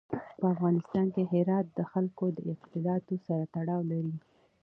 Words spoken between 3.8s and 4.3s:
لري.